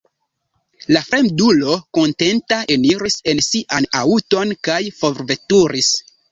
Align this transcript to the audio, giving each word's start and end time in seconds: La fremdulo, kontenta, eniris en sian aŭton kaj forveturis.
La 0.95 1.03
fremdulo, 1.09 1.75
kontenta, 1.99 2.59
eniris 2.77 3.19
en 3.35 3.43
sian 3.51 3.89
aŭton 4.03 4.59
kaj 4.71 4.83
forveturis. 5.01 5.97